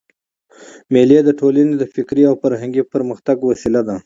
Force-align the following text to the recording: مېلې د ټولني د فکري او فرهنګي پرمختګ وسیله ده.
مېلې 0.93 1.19
د 1.23 1.29
ټولني 1.39 1.73
د 1.77 1.83
فکري 1.93 2.23
او 2.29 2.35
فرهنګي 2.41 2.83
پرمختګ 2.93 3.37
وسیله 3.43 3.81
ده. 3.87 3.95